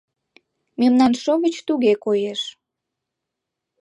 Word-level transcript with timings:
Мемнан 0.79 1.13
шовыч 1.21 1.55
туге 1.67 1.93
коеш. 2.03 2.41